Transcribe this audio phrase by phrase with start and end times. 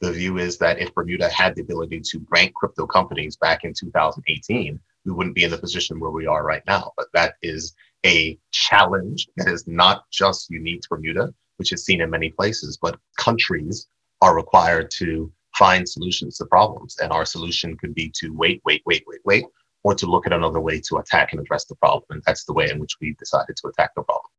[0.00, 3.74] the view is that if Bermuda had the ability to rank crypto companies back in
[3.74, 6.92] 2018, we wouldn't be in the position where we are right now.
[6.96, 12.00] But that is a challenge that is not just unique to Bermuda, which is seen
[12.00, 13.88] in many places, but countries
[14.22, 16.96] are required to find solutions to problems.
[16.98, 19.44] And our solution could be to wait, wait, wait, wait, wait,
[19.82, 22.04] or to look at another way to attack and address the problem.
[22.10, 24.30] And that's the way in which we decided to attack the problem.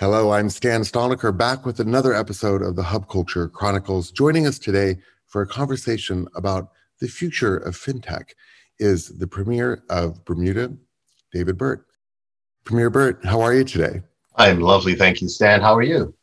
[0.00, 4.12] Hello, I'm Stan Stalnaker back with another episode of the Hub Culture Chronicles.
[4.12, 6.70] Joining us today for a conversation about
[7.00, 8.30] the future of fintech
[8.78, 10.72] is the Premier of Bermuda,
[11.32, 11.84] David Burt.
[12.62, 14.02] Premier Burt, how are you today?
[14.36, 14.94] I'm lovely.
[14.94, 15.60] Thank you, Stan.
[15.60, 16.14] How are you?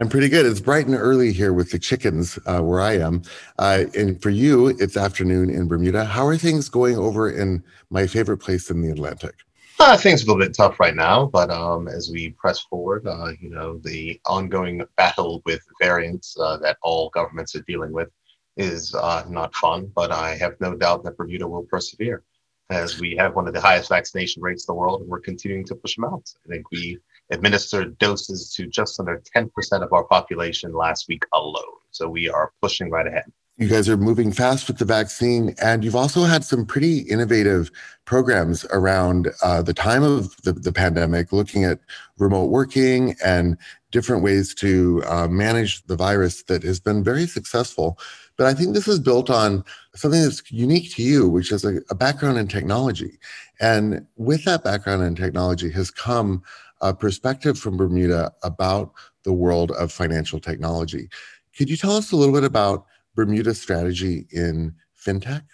[0.00, 0.44] I'm pretty good.
[0.44, 3.22] It's bright and early here with the chickens uh, where I am.
[3.60, 6.04] Uh, and for you, it's afternoon in Bermuda.
[6.04, 9.36] How are things going over in my favorite place in the Atlantic?
[9.82, 13.06] Uh, things are a little bit tough right now, but um, as we press forward,
[13.06, 18.10] uh, you know, the ongoing battle with variants uh, that all governments are dealing with
[18.58, 22.22] is uh, not fun, but I have no doubt that Bermuda will persevere
[22.68, 25.64] as we have one of the highest vaccination rates in the world and we're continuing
[25.64, 26.30] to push them out.
[26.44, 26.98] I think we
[27.30, 29.50] administered doses to just under 10%
[29.82, 31.78] of our population last week alone.
[31.90, 33.32] So we are pushing right ahead.
[33.60, 37.70] You guys are moving fast with the vaccine, and you've also had some pretty innovative
[38.06, 41.78] programs around uh, the time of the, the, pandemic, looking at
[42.16, 43.58] remote working and
[43.90, 47.98] different ways to uh, manage the virus that has been very successful.
[48.38, 49.62] But I think this is built on
[49.94, 53.18] something that's unique to you, which is a, a background in technology.
[53.60, 56.42] And with that background in technology has come
[56.80, 58.92] a perspective from Bermuda about
[59.24, 61.10] the world of financial technology.
[61.54, 64.74] Could you tell us a little bit about Bermuda's strategy in
[65.06, 65.44] fintech?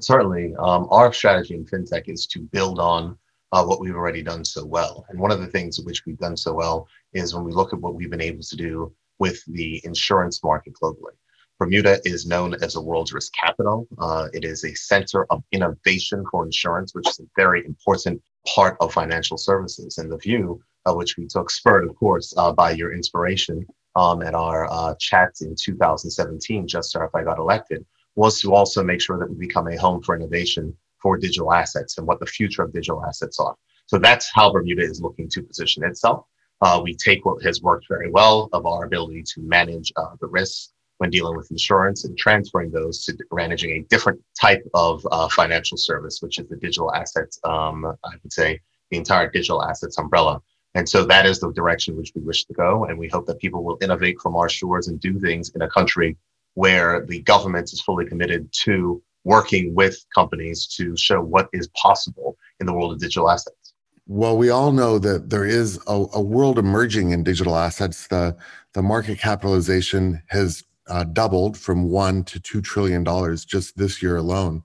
[0.00, 0.54] Certainly.
[0.58, 3.16] Um, our strategy in fintech is to build on
[3.52, 5.04] uh, what we've already done so well.
[5.08, 7.80] And one of the things which we've done so well is when we look at
[7.80, 11.12] what we've been able to do with the insurance market globally.
[11.58, 13.86] Bermuda is known as the world's risk capital.
[13.98, 18.20] Uh, it is a center of innovation for insurance, which is a very important
[18.52, 19.98] part of financial services.
[19.98, 23.64] And the view, uh, which we took spurred, of course, uh, by your inspiration,
[23.96, 28.82] um, at our uh, chat in 2017, just after I got elected, was to also
[28.82, 32.26] make sure that we become a home for innovation for digital assets and what the
[32.26, 33.56] future of digital assets are.
[33.86, 36.24] So that's how Bermuda is looking to position itself.
[36.60, 40.28] Uh, we take what has worked very well of our ability to manage uh, the
[40.28, 45.28] risks when dealing with insurance and transferring those to managing a different type of uh,
[45.30, 48.60] financial service, which is the digital assets, um, I would say
[48.92, 50.40] the entire digital assets umbrella.
[50.74, 52.84] And so that is the direction which we wish to go.
[52.84, 55.68] And we hope that people will innovate from our shores and do things in a
[55.68, 56.16] country
[56.54, 62.36] where the government is fully committed to working with companies to show what is possible
[62.60, 63.74] in the world of digital assets.
[64.08, 68.08] Well, we all know that there is a, a world emerging in digital assets.
[68.08, 68.36] The,
[68.72, 74.16] the market capitalization has uh, doubled from one to two trillion dollars just this year
[74.16, 74.62] alone.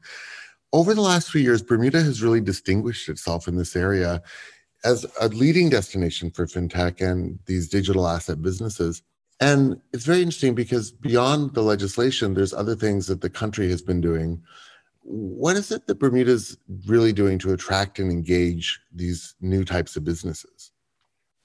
[0.74, 4.22] Over the last few years, Bermuda has really distinguished itself in this area
[4.88, 9.04] as a leading destination for fintech and these digital asset businesses.
[9.42, 13.82] And it's very interesting because beyond the legislation, there's other things that the country has
[13.82, 14.42] been doing.
[15.02, 20.06] What is it that Bermuda's really doing to attract and engage these new types of
[20.06, 20.72] businesses?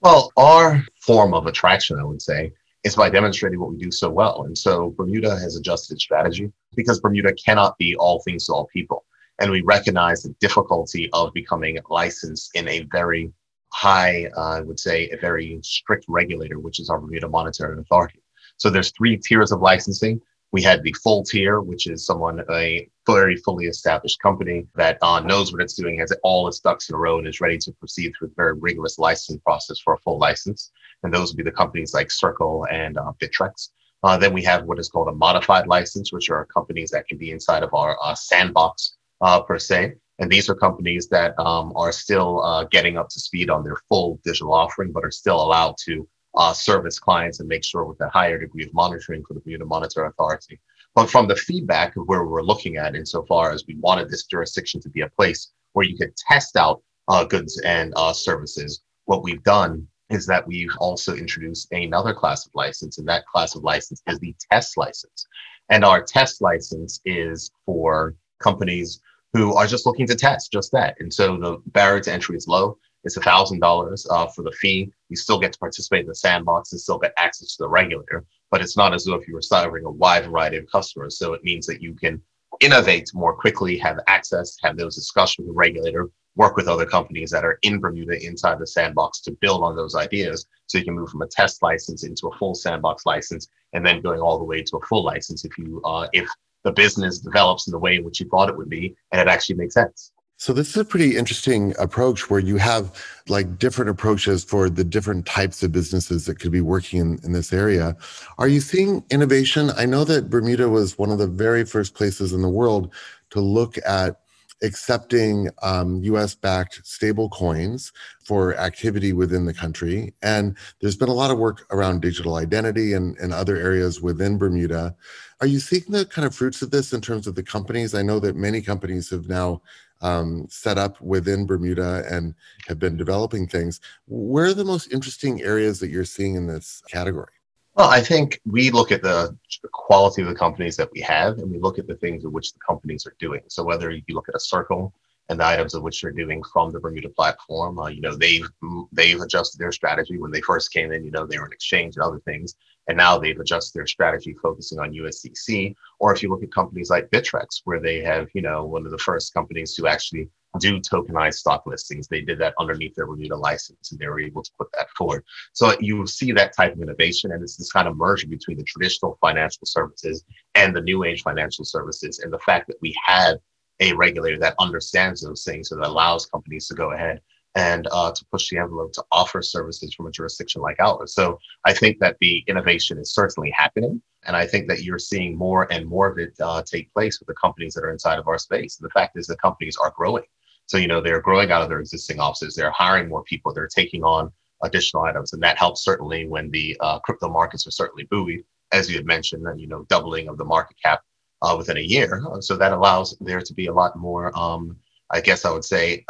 [0.01, 2.53] Well, our form of attraction, I would say,
[2.85, 4.45] is by demonstrating what we do so well.
[4.45, 9.05] And so Bermuda has adjusted strategy because Bermuda cannot be all things to all people.
[9.43, 13.33] And we recognize the difficulty of becoming licensed in a very
[13.73, 18.23] high, uh, I would say, a very strict regulator, which is our Bermuda Monetary Authority.
[18.57, 20.21] So there's three tiers of licensing.
[20.53, 25.19] We had the full tier, which is someone, a very fully established company that uh,
[25.19, 27.73] knows what it's doing, has all its ducks in a row, and is ready to
[27.73, 30.71] proceed through a very rigorous licensing process for a full license.
[31.03, 33.71] And those would be the companies like Circle and uh, Bittrex.
[34.05, 37.19] Uh, then we have what is called a modified license, which are companies that can
[37.19, 39.95] be inside of our uh, sandbox uh, per se.
[40.19, 43.79] And these are companies that um, are still uh, getting up to speed on their
[43.89, 48.01] full digital offering, but are still allowed to uh, service clients and make sure with
[48.01, 50.61] a higher degree of monitoring for the Bermuda Monetary Authority.
[50.95, 54.81] But from the feedback of where we're looking at, insofar as we wanted this jurisdiction
[54.83, 59.23] to be a place where you could test out uh, goods and uh, services, what
[59.23, 63.63] we've done is that we've also introduced another class of license, and that class of
[63.63, 65.27] license is the test license.
[65.71, 69.01] And our test license is for companies
[69.33, 70.97] who are just looking to test just that.
[71.01, 72.79] And so the barrier to entry is low.
[73.05, 74.93] It's $1,000 uh, for the fee.
[75.09, 78.25] You still get to participate in the sandbox and still get access to the regulator,
[78.51, 81.19] but it's not as though if you were serving a wide variety of customers.
[81.19, 82.23] So it means that you can
[82.61, 87.31] innovate more quickly, have access, have those discussions with the regulator work with other companies
[87.31, 90.47] that are in Bermuda inside the sandbox to build on those ideas.
[90.67, 94.01] So you can move from a test license into a full sandbox license, and then
[94.01, 96.29] going all the way to a full license if you uh, if
[96.65, 99.29] the business develops in the way in which you thought it would be, and it
[99.29, 100.13] actually makes sense.
[100.43, 104.83] So this is a pretty interesting approach where you have like different approaches for the
[104.83, 107.97] different types of businesses that could be working in, in this area.
[108.39, 109.71] Are you seeing innovation?
[109.77, 112.93] I know that Bermuda was one of the very first places in the world
[113.31, 114.22] to look at
[114.63, 117.93] accepting um, US backed stable coins
[118.25, 120.15] for activity within the country.
[120.23, 124.39] And there's been a lot of work around digital identity and, and other areas within
[124.39, 124.95] Bermuda.
[125.41, 127.95] Are you seeing the kind of fruits of this in terms of the companies?
[127.95, 129.63] I know that many companies have now
[130.01, 132.35] um, set up within Bermuda and
[132.67, 133.81] have been developing things.
[134.07, 137.33] Where are the most interesting areas that you're seeing in this category?
[137.75, 139.35] Well, I think we look at the
[139.73, 142.53] quality of the companies that we have, and we look at the things of which
[142.53, 143.41] the companies are doing.
[143.49, 144.93] So whether you look at a circle
[145.31, 148.47] and the items of which they're doing from the Bermuda platform, uh, you know, they've
[148.93, 150.19] they've adjusted their strategy.
[150.19, 152.57] When they first came in, you know, they were an exchange and other things,
[152.89, 155.75] and now they've adjusted their strategy, focusing on USDC.
[155.99, 158.91] Or if you look at companies like Bittrex, where they have, you know, one of
[158.91, 160.29] the first companies to actually
[160.59, 162.09] do tokenized stock listings.
[162.09, 165.25] They did that underneath their Bermuda license and they were able to put that forward.
[165.53, 168.65] So you see that type of innovation and it's this kind of merging between the
[168.65, 172.19] traditional financial services and the new age financial services.
[172.19, 173.39] And the fact that we have
[173.81, 177.21] a regulator that understands those things and that allows companies to go ahead
[177.55, 181.15] and uh, to push the envelope to offer services from a jurisdiction like ours.
[181.15, 184.01] So I think that the innovation is certainly happening.
[184.25, 187.27] And I think that you're seeing more and more of it uh, take place with
[187.27, 188.79] the companies that are inside of our space.
[188.79, 190.25] And the fact is that companies are growing.
[190.73, 193.67] So, you know, they're growing out of their existing offices, they're hiring more people, they're
[193.67, 194.33] taking on
[194.63, 195.35] additional items.
[195.35, 198.43] And that helps certainly when the uh, crypto markets are certainly buoyed,
[198.73, 201.03] as you had mentioned, and, you know, doubling of the market cap
[201.43, 202.23] uh, within a year.
[202.41, 204.79] So that allows there to be a lot more, um,
[205.11, 206.07] I guess I would say,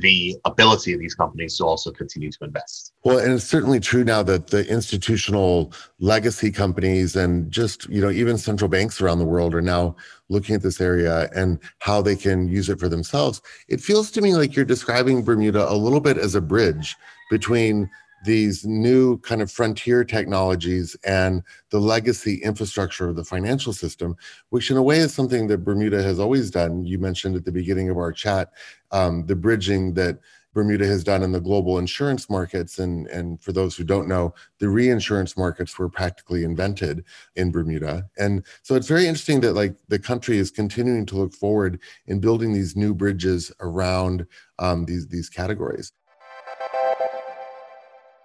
[0.00, 2.92] the ability of these companies to also continue to invest.
[3.04, 8.10] Well, and it's certainly true now that the institutional legacy companies and just, you know,
[8.10, 9.96] even central banks around the world are now
[10.28, 13.40] looking at this area and how they can use it for themselves.
[13.68, 16.96] It feels to me like you're describing Bermuda a little bit as a bridge
[17.30, 17.88] between
[18.24, 24.16] these new kind of frontier technologies and the legacy infrastructure of the financial system,
[24.50, 26.84] which in a way is something that Bermuda has always done.
[26.84, 28.52] You mentioned at the beginning of our chat
[28.90, 30.18] um, the bridging that
[30.52, 32.78] Bermuda has done in the global insurance markets.
[32.78, 37.04] And, and for those who don't know, the reinsurance markets were practically invented
[37.36, 38.08] in Bermuda.
[38.18, 42.20] And so it's very interesting that like the country is continuing to look forward in
[42.20, 44.26] building these new bridges around
[44.58, 45.92] um, these, these categories.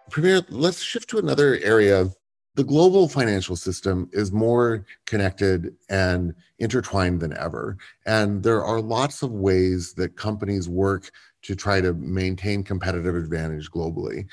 [0.09, 2.09] Premier, let's shift to another area.
[2.55, 7.77] The global financial system is more connected and intertwined than ever.
[8.05, 11.11] And there are lots of ways that companies work
[11.41, 14.27] to try to maintain competitive advantage globally.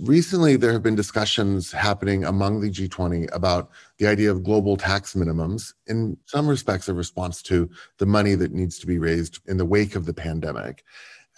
[0.00, 5.14] Recently, there have been discussions happening among the G20 about the idea of global tax
[5.14, 9.56] minimums, in some respects, a response to the money that needs to be raised in
[9.56, 10.84] the wake of the pandemic,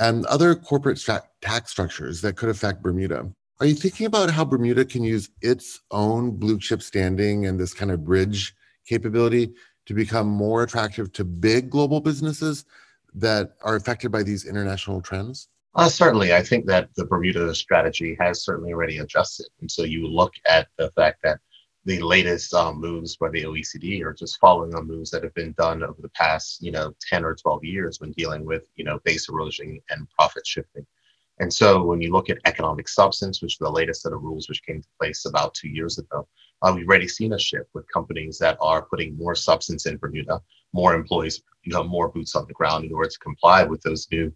[0.01, 1.01] and other corporate
[1.41, 3.31] tax structures that could affect Bermuda.
[3.61, 7.75] Are you thinking about how Bermuda can use its own blue chip standing and this
[7.75, 8.55] kind of bridge
[8.87, 9.53] capability
[9.85, 12.65] to become more attractive to big global businesses
[13.13, 15.49] that are affected by these international trends?
[15.75, 16.33] Uh, certainly.
[16.33, 19.49] I think that the Bermuda strategy has certainly already adjusted.
[19.61, 21.39] And so you look at the fact that
[21.85, 25.53] the latest um, moves by the OECD are just following on moves that have been
[25.59, 29.01] done over the past, you know, 10 or 12 years when dealing with, you know,
[29.05, 30.87] base erosion and profit shifting.
[31.41, 34.47] And so when you look at economic substance, which is the latest set of rules
[34.49, 36.29] which came to place about two years ago,
[36.61, 40.43] uh, we've already seen a shift with companies that are putting more substance in Bermuda,
[40.75, 44.07] more employees, you know, more boots on the ground in order to comply with those
[44.13, 44.31] new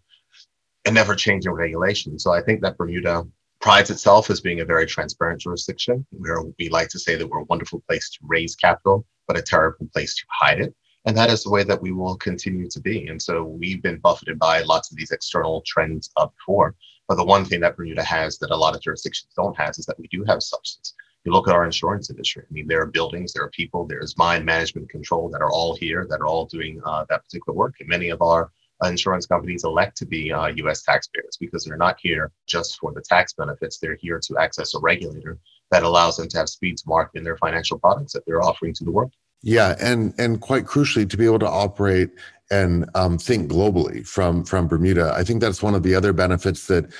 [0.85, 2.23] and never changing regulations.
[2.23, 3.27] So I think that Bermuda
[3.61, 7.41] prides itself as being a very transparent jurisdiction where we like to say that we're
[7.41, 10.73] a wonderful place to raise capital, but a terrible place to hide it.
[11.05, 13.07] And that is the way that we will continue to be.
[13.07, 16.75] And so we've been buffeted by lots of these external trends uh, before.
[17.07, 19.85] But the one thing that Bermuda has that a lot of jurisdictions don't have is
[19.85, 20.93] that we do have substance.
[21.23, 22.43] You look at our insurance industry.
[22.47, 25.75] I mean, there are buildings, there are people, there's mine management control that are all
[25.75, 27.75] here, that are all doing uh, that particular work.
[27.79, 28.51] And many of our
[28.83, 30.83] insurance companies elect to be uh, U.S.
[30.83, 33.79] taxpayers because they're not here just for the tax benefits.
[33.79, 35.39] They're here to access a regulator
[35.71, 38.73] that allows them to have speed to market in their financial products that they're offering
[38.75, 39.13] to the world.
[39.41, 42.09] Yeah, and and quite crucially, to be able to operate
[42.51, 45.13] and um, think globally from from Bermuda.
[45.15, 46.91] I think that's one of the other benefits that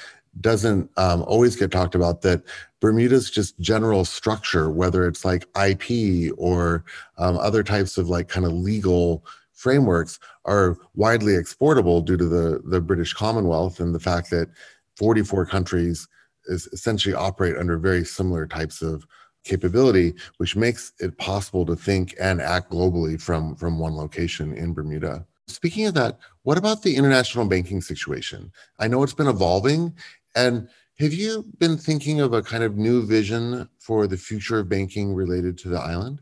[0.41, 2.21] doesn't um, always get talked about.
[2.21, 2.43] That
[2.81, 6.83] Bermuda's just general structure, whether it's like IP or
[7.17, 12.61] um, other types of like kind of legal frameworks are widely exportable due to the,
[12.65, 14.49] the British Commonwealth and the fact that
[14.97, 16.07] 44 countries
[16.47, 19.05] is essentially operate under very similar types of
[19.43, 24.73] capability, which makes it possible to think and act globally from, from one location in
[24.73, 25.25] Bermuda.
[25.47, 28.51] Speaking of that, what about the international banking situation?
[28.79, 29.93] I know it's been evolving.
[30.35, 30.67] And
[30.99, 35.13] have you been thinking of a kind of new vision for the future of banking
[35.13, 36.21] related to the island?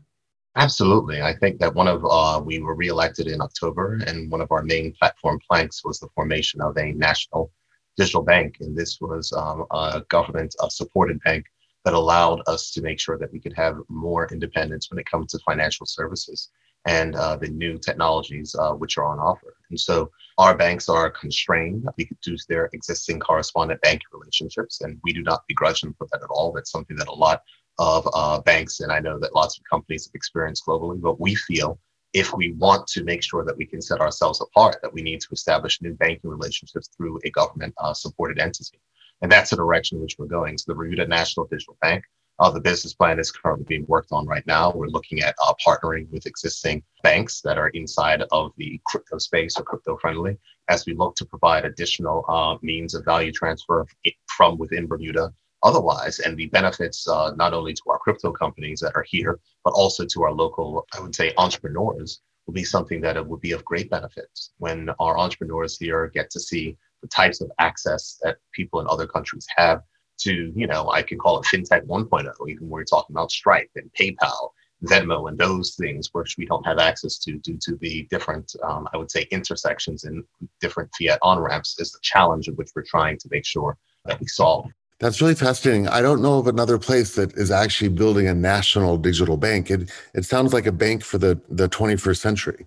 [0.56, 1.20] Absolutely.
[1.20, 4.62] I think that one of, uh, we were reelected in October, and one of our
[4.62, 7.50] main platform planks was the formation of a national
[7.96, 8.58] digital bank.
[8.60, 11.46] And this was um, a government supported bank
[11.84, 15.32] that allowed us to make sure that we could have more independence when it comes
[15.32, 16.50] to financial services
[16.86, 19.56] and uh, the new technologies uh, which are on offer.
[19.70, 21.86] And so our banks are constrained.
[21.98, 26.22] Could use their existing correspondent banking relationships, and we do not begrudge them for that
[26.22, 26.52] at all.
[26.52, 27.42] That's something that a lot
[27.78, 31.34] of uh, banks, and I know that lots of companies have experienced globally, but we
[31.34, 31.78] feel
[32.12, 35.20] if we want to make sure that we can set ourselves apart, that we need
[35.20, 38.78] to establish new banking relationships through a government uh, supported entity.
[39.20, 40.56] And that's the direction in which we're going.
[40.56, 42.04] So the Bermuda National Digital Bank,
[42.38, 44.72] uh, the business plan is currently being worked on right now.
[44.72, 49.58] We're looking at uh, partnering with existing banks that are inside of the crypto space
[49.58, 50.36] or crypto friendly
[50.68, 53.86] as we look to provide additional uh, means of value transfer
[54.26, 56.18] from within Bermuda otherwise.
[56.18, 60.04] And the benefits uh, not only to our crypto companies that are here, but also
[60.04, 63.64] to our local, I would say, entrepreneurs will be something that it would be of
[63.64, 68.80] great benefit when our entrepreneurs here get to see the types of access that people
[68.80, 69.82] in other countries have
[70.18, 73.90] to, you know, I can call it FinTech 1.0, even we're talking about Stripe and
[73.98, 74.50] PayPal,
[74.84, 78.88] Venmo, and those things, which we don't have access to due to the different, um,
[78.92, 80.24] I would say, intersections and
[80.60, 84.20] different fiat on ramps, is the challenge of which we're trying to make sure that
[84.20, 84.66] we solve.
[85.00, 85.88] That's really fascinating.
[85.88, 89.70] I don't know of another place that is actually building a national digital bank.
[89.70, 92.66] It it sounds like a bank for the, the 21st century.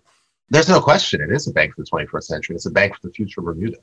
[0.50, 1.22] There's no question.
[1.22, 2.56] It is a bank for the 21st century.
[2.56, 3.78] It's a bank for the future of Bermuda.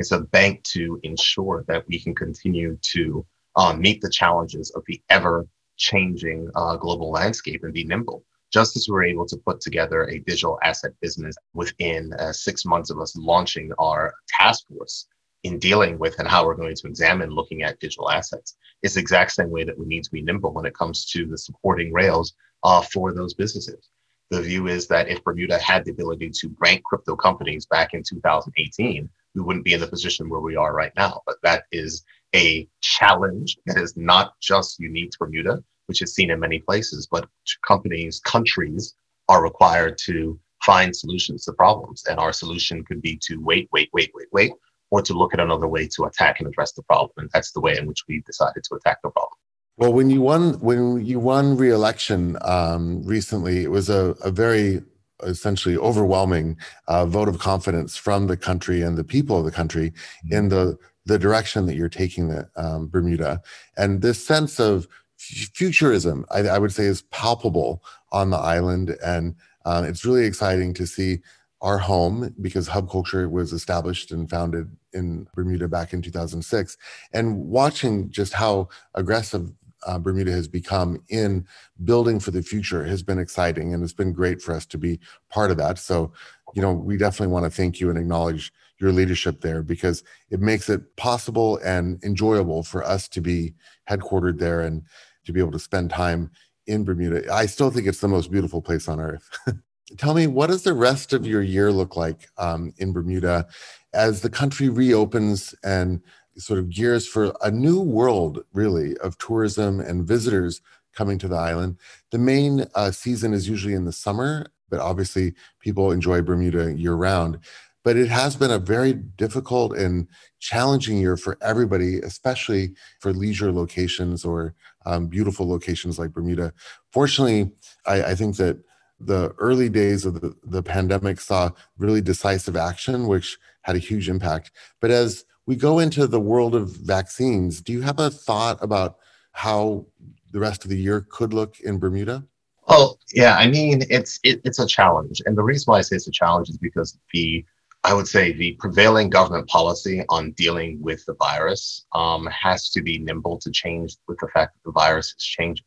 [0.00, 4.82] It's a bank to ensure that we can continue to um, meet the challenges of
[4.86, 8.24] the ever changing uh, global landscape and be nimble.
[8.50, 12.64] Just as we were able to put together a digital asset business within uh, six
[12.64, 15.06] months of us launching our task force
[15.42, 18.56] in dealing with and how we're going to examine looking at digital assets.
[18.82, 21.26] It's the exact same way that we need to be nimble when it comes to
[21.26, 23.90] the supporting rails uh, for those businesses.
[24.30, 28.02] The view is that if Bermuda had the ability to rank crypto companies back in
[28.02, 31.22] 2018, we wouldn't be in the position where we are right now.
[31.26, 36.30] But that is a challenge that is not just unique to Bermuda, which is seen
[36.30, 37.28] in many places, but
[37.66, 38.94] companies, countries
[39.28, 42.04] are required to find solutions to problems.
[42.06, 44.52] And our solution could be to wait, wait, wait, wait, wait,
[44.90, 47.12] or to look at another way to attack and address the problem.
[47.16, 49.38] And that's the way in which we decided to attack the problem.
[49.76, 54.82] Well, when you won when you won re-election um, recently, it was a, a very
[55.22, 56.56] essentially overwhelming
[56.88, 60.34] uh, vote of confidence from the country and the people of the country mm-hmm.
[60.34, 63.42] in the the direction that you're taking the um, Bermuda,
[63.76, 64.86] and this sense of
[65.16, 69.34] futurism, I, I, would say, is palpable on the island, and
[69.64, 71.18] uh, it's really exciting to see
[71.60, 76.76] our home because Hub Culture was established and founded in Bermuda back in 2006,
[77.12, 79.52] and watching just how aggressive
[79.86, 81.46] uh, Bermuda has become in
[81.84, 85.00] building for the future has been exciting, and it's been great for us to be
[85.28, 85.78] part of that.
[85.78, 86.12] So,
[86.54, 90.40] you know, we definitely want to thank you and acknowledge your leadership there because it
[90.40, 93.54] makes it possible and enjoyable for us to be
[93.88, 94.82] headquartered there and
[95.24, 96.30] to be able to spend time
[96.66, 97.32] in Bermuda.
[97.32, 99.28] I still think it's the most beautiful place on earth.
[99.98, 103.46] tell me what does the rest of your year look like um, in bermuda
[103.92, 106.00] as the country reopens and
[106.40, 110.60] sort of gears for a new world really of tourism and visitors
[110.94, 111.76] coming to the island.
[112.10, 116.94] The main uh, season is usually in the summer but obviously people enjoy bermuda year
[116.94, 117.38] round
[117.82, 120.06] but it has been a very difficult and
[120.38, 124.54] challenging year for everybody especially for leisure locations or
[124.86, 126.52] um, beautiful locations like bermuda.
[126.92, 127.50] Fortunately
[127.86, 128.58] I, I think that
[129.00, 134.08] the early days of the, the pandemic saw really decisive action, which had a huge
[134.08, 134.50] impact.
[134.80, 138.98] But as we go into the world of vaccines, do you have a thought about
[139.32, 139.86] how
[140.32, 142.24] the rest of the year could look in Bermuda?
[142.68, 145.96] Oh yeah, I mean it's it, it's a challenge, and the reason why I say
[145.96, 147.44] it's a challenge is because the
[147.82, 152.82] I would say the prevailing government policy on dealing with the virus um, has to
[152.82, 155.64] be nimble to change with the fact that the virus is changing.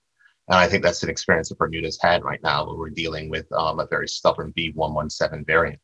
[0.47, 3.51] And I think that's an experience that Bermuda's had right now, where we're dealing with
[3.53, 5.79] um, a very stubborn B117 variant.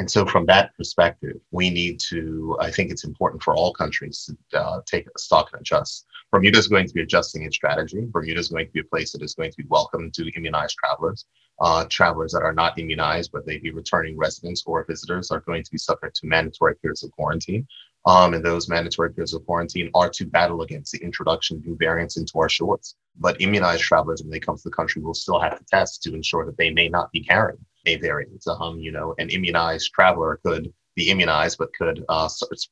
[0.00, 4.30] And so, from that perspective, we need to, I think it's important for all countries
[4.50, 6.06] to uh, take stock and adjust.
[6.32, 8.06] Bermuda is going to be adjusting its strategy.
[8.10, 10.78] Bermuda is going to be a place that is going to be welcome to immunized
[10.78, 11.26] travelers.
[11.60, 15.62] Uh, travelers that are not immunized, but they be returning residents or visitors, are going
[15.62, 17.68] to be subject to mandatory periods of quarantine.
[18.06, 21.76] Um, and those mandatory periods of quarantine are to battle against the introduction of new
[21.76, 22.94] variants into our shores.
[23.18, 26.14] But immunized travelers, when they come to the country, will still have to test to
[26.14, 28.44] ensure that they may not be carrying a variant.
[28.46, 32.28] Um, you know, an immunized traveler could be immunized, but could uh,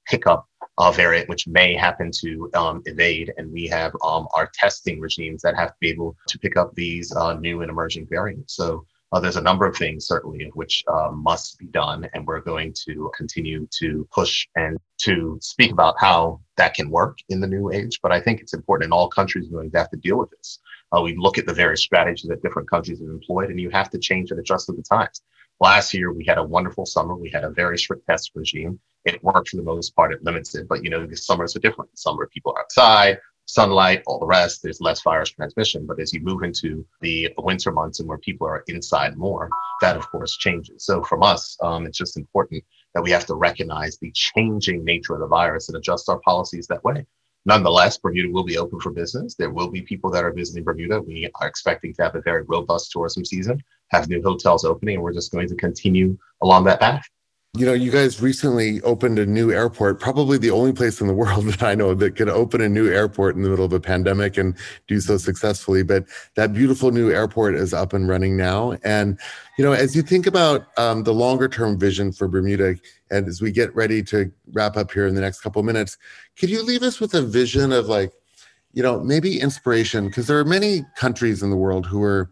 [0.07, 0.49] pick up
[0.79, 3.33] a variant which may happen to um, evade.
[3.37, 6.75] And we have um, our testing regimes that have to be able to pick up
[6.75, 8.55] these uh, new and emerging variants.
[8.55, 12.41] So uh, there's a number of things, certainly, which uh, must be done, and we're
[12.41, 17.47] going to continue to push and to speak about how that can work in the
[17.47, 18.01] new age.
[18.03, 20.59] But I think it's important in all countries going to have to deal with this.
[20.97, 23.91] Uh, we look at the various strategies that different countries have employed, and you have
[23.91, 25.23] to change and adjust to the times.
[25.61, 27.17] Last year, we had a wonderful summer.
[27.17, 28.79] We had a very strict test regime.
[29.05, 30.13] It worked for the most part.
[30.13, 31.99] It limits it, but you know, the summers are different.
[31.99, 34.63] Summer people are outside, sunlight, all the rest.
[34.63, 35.85] There's less virus transmission.
[35.87, 39.49] But as you move into the winter months and where people are inside more,
[39.81, 40.85] that of course changes.
[40.85, 42.63] So from us, um, it's just important
[42.95, 46.67] that we have to recognize the changing nature of the virus and adjust our policies
[46.69, 47.05] that way.
[47.49, 49.35] Nonetheless, Bermuda will be open for business.
[49.35, 51.01] There will be people that are visiting Bermuda.
[51.01, 55.03] We are expecting to have a very robust tourism season, have new hotels opening, and
[55.03, 57.09] we're just going to continue along that path.
[57.57, 61.15] You know, you guys recently opened a new airport, probably the only place in the
[61.23, 63.81] world that I know that could open a new airport in the middle of a
[63.81, 64.55] pandemic and
[64.87, 65.83] do so successfully.
[65.83, 68.77] But that beautiful new airport is up and running now.
[68.85, 69.19] And,
[69.57, 72.77] you know, as you think about um, the longer term vision for Bermuda,
[73.11, 75.97] and as we get ready to wrap up here in the next couple minutes,
[76.39, 78.13] could you leave us with a vision of like,
[78.75, 80.09] you know, maybe inspiration?
[80.09, 82.31] Because there are many countries in the world who are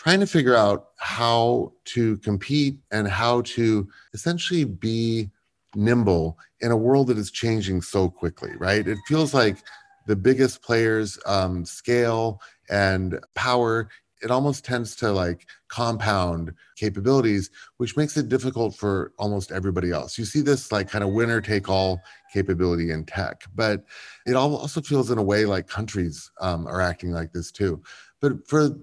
[0.00, 5.28] trying to figure out how to compete and how to essentially be
[5.74, 8.88] nimble in a world that is changing so quickly, right?
[8.88, 9.58] It feels like
[10.06, 12.40] the biggest players um, scale
[12.70, 13.90] and power
[14.22, 20.18] it almost tends to like compound capabilities which makes it difficult for almost everybody else
[20.18, 22.00] you see this like kind of winner take all
[22.32, 23.82] capability in tech but
[24.26, 27.82] it also feels in a way like countries um, are acting like this too
[28.20, 28.76] but for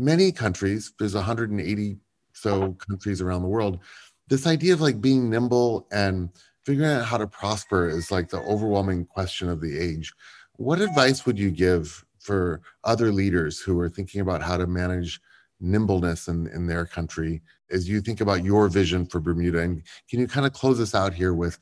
[0.00, 1.98] many countries, there's 180
[2.32, 2.72] so uh-huh.
[2.88, 3.80] countries around the world.
[4.28, 6.30] This idea of like being nimble and
[6.64, 10.12] figuring out how to prosper is like the overwhelming question of the age.
[10.56, 15.20] What advice would you give for other leaders who are thinking about how to manage
[15.60, 19.60] nimbleness in, in their country as you think about your vision for Bermuda?
[19.60, 21.58] And can you kind of close us out here with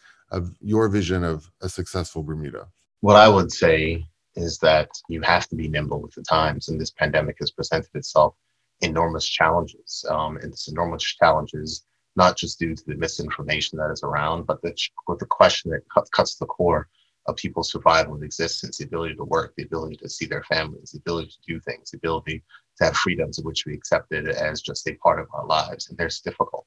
[0.61, 2.69] your vision of a successful Bermuda?
[3.01, 4.07] What I would say
[4.39, 7.95] is that you have to be nimble with the times, and this pandemic has presented
[7.95, 8.35] itself
[8.81, 10.05] enormous challenges.
[10.09, 11.85] Um, and this enormous challenges
[12.17, 14.75] not just due to the misinformation that is around, but the,
[15.07, 16.89] with the question that cut, cuts the core
[17.27, 20.91] of people's survival and existence, the ability to work, the ability to see their families,
[20.91, 22.43] the ability to do things, the ability
[22.77, 25.89] to have freedoms which we accepted as just a part of our lives.
[25.89, 26.67] And there's difficult.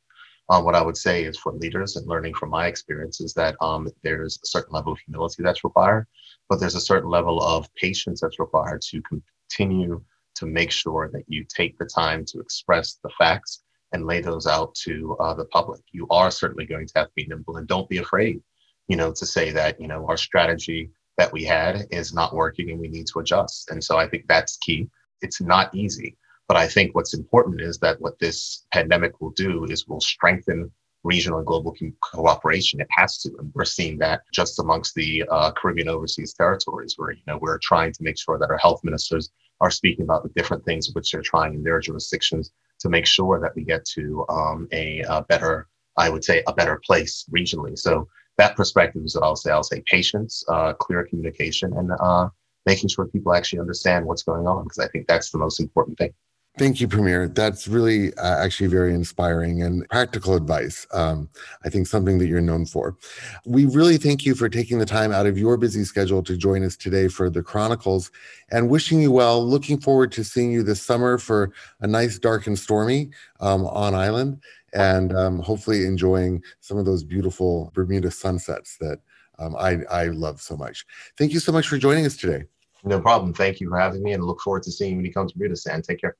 [0.51, 3.55] Um, what I would say is for leaders and learning from my experience is that
[3.61, 6.05] um, there's a certain level of humility that's required
[6.51, 10.03] but there's a certain level of patience that's required to continue
[10.35, 14.47] to make sure that you take the time to express the facts and lay those
[14.47, 15.79] out to uh, the public.
[15.93, 18.41] You are certainly going to have to be nimble and don't be afraid,
[18.89, 22.69] you know, to say that, you know, our strategy that we had is not working
[22.69, 23.71] and we need to adjust.
[23.71, 24.89] And so I think that's key.
[25.21, 26.17] It's not easy,
[26.51, 30.69] but I think what's important is that what this pandemic will do is will strengthen
[31.05, 32.81] regional and global cooperation.
[32.81, 37.13] It has to, and we're seeing that just amongst the uh, Caribbean overseas territories, where
[37.13, 39.29] you know we're trying to make sure that our health ministers
[39.61, 43.39] are speaking about the different things which they're trying in their jurisdictions to make sure
[43.39, 47.79] that we get to um, a, a, better, I would say, a better place regionally.
[47.79, 49.51] So that perspective is what I'll say.
[49.51, 52.27] I'll say patience, uh, clear communication, and uh,
[52.65, 55.97] making sure people actually understand what's going on, because I think that's the most important
[55.97, 56.13] thing.
[56.57, 57.29] Thank you, Premier.
[57.29, 60.85] That's really uh, actually very inspiring and practical advice.
[60.91, 61.29] Um,
[61.63, 62.97] I think something that you're known for.
[63.45, 66.63] We really thank you for taking the time out of your busy schedule to join
[66.65, 68.11] us today for the Chronicles
[68.51, 69.43] and wishing you well.
[69.43, 73.95] Looking forward to seeing you this summer for a nice, dark, and stormy um, on
[73.95, 74.41] island
[74.73, 78.99] and um, hopefully enjoying some of those beautiful Bermuda sunsets that
[79.39, 80.85] um, I, I love so much.
[81.17, 82.43] Thank you so much for joining us today.
[82.83, 83.33] No problem.
[83.33, 85.37] Thank you for having me and look forward to seeing you when you come to
[85.37, 85.81] Bermuda, Stan.
[85.81, 86.17] Take care.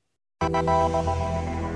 [0.50, 1.71] なるほど。